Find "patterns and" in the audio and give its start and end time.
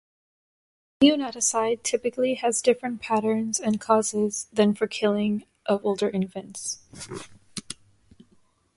3.01-3.79